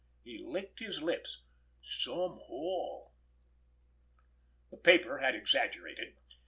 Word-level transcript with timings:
He 0.23 0.39
licked 0.39 0.79
his 0.79 0.99
lips. 0.99 1.43
"Some 1.83 2.39
haul!" 2.45 3.13
The 4.71 4.77
paper 4.77 5.19
had 5.19 5.35
exaggerated. 5.35 6.15